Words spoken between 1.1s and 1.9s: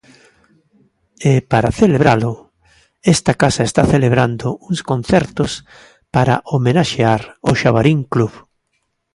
E para